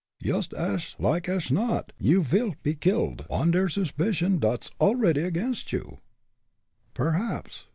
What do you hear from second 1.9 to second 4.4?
you will pe killed, on der suspicion